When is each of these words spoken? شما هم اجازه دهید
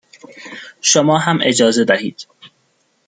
شما 0.81 1.17
هم 1.17 1.39
اجازه 1.43 1.83
دهید 1.85 2.27